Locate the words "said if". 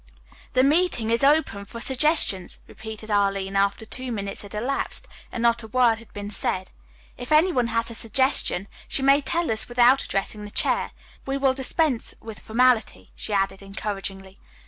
6.31-7.31